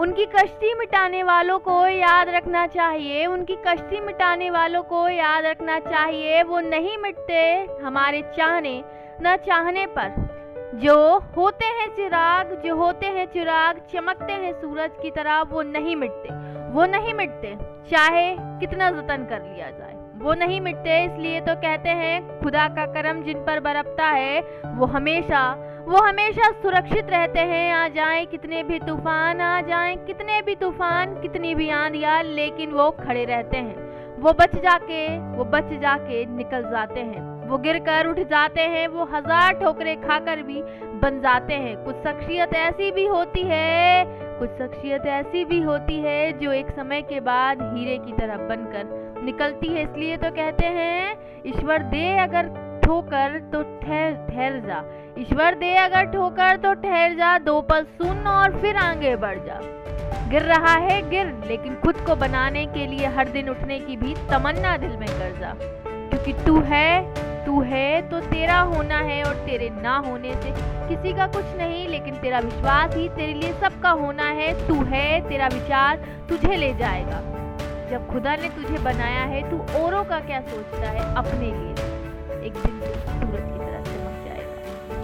[0.00, 5.78] उनकी कश्ती मिटाने वालों को याद रखना चाहिए, उनकी कश्ती मिटाने वालों को याद रखना
[5.78, 8.84] चाहिए, वो नहीं मिटते हमारे चाहने,
[9.22, 10.14] न चाहने पर।
[10.74, 15.96] जो होते हैं चिराग, जो होते हैं चिराग, चमकते हैं सूरज की तरह, वो नहीं
[15.96, 16.28] मिटते।
[16.72, 17.56] वो नहीं मिटते,
[17.90, 22.86] चाहे कितना जतन कर लिया जाए। वो नहीं मिटते, इसलिए तो कहते हैं, खुदा का
[22.86, 28.62] करम जिन पर बरपता है, वो हमेशा वो हमेशा सुरक्षित रहते हैं। आ जाए कितने
[28.62, 33.88] भी तूफ़ान, आ जाए कितने भी तूफ़ान, कितनी भी आंधियाँ लेकिन वो खड़े रहते हैं।
[34.18, 38.86] वो बच जाके, वो बच जाके निकल जाते हैं। वो गिर कर उठ जाते हैं,
[38.88, 40.62] वो हज़ार ठोकरे खाकर भी
[41.02, 44.04] बन जाते हैं। कुछ शख्सियत ऐसी भी होती है,
[44.38, 49.22] कुछ शख्सियत ऐसी भी होती है जो एक समय के बाद हीरे की तरह बनकर
[49.24, 51.16] निकलती है। इसलिए तो कहते हैं,
[51.46, 54.82] ईश्वर दे अगर ठोकर तो ठहर ठहर जा।
[55.18, 59.60] ईश्वर दे अगर ठोकर तो ठहर जा, दो पल सुन और फिर आगे बढ़ जा।
[60.28, 64.14] गिर रहा है, गिर, लेकिन खुद को बनाने के लिए हर दिन उठने की भी
[64.30, 65.54] तमन्ना दिल में कर जा।
[66.10, 67.14] क्योंकि तू है
[67.46, 70.50] तू है तो तेरा होना है और तेरे ना होने से
[70.88, 75.28] किसी का कुछ नहीं, लेकिन तेरा विश्वास ही तेरे लिए सबका होना है। तू है,
[75.28, 75.96] तेरा विचार
[76.28, 77.20] तुझे ले जाएगा।
[77.90, 81.14] जब खुदा ने तुझे बनाया है, तू औरों का क्या सोचता है?
[81.14, 81.74] अपने लिए।
[82.46, 83.09] एक दिन तू सूरज की